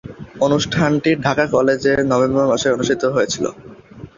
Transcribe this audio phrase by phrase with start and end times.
[0.41, 3.49] অনুষ্ঠানটি ঢাকা কলেজে নভেম্বর মাসে অনুষ্ঠিত হয়েছিলো।